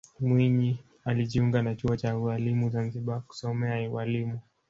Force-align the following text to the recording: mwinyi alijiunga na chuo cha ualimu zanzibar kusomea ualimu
mwinyi 0.19 0.79
alijiunga 1.05 1.61
na 1.61 1.75
chuo 1.75 1.95
cha 1.97 2.17
ualimu 2.17 2.69
zanzibar 2.69 3.21
kusomea 3.27 3.89
ualimu 3.91 4.39